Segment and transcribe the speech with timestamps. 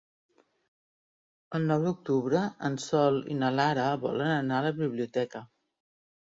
[1.59, 5.45] El nou d'octubre en Sol i na Lara volen anar a la biblioteca.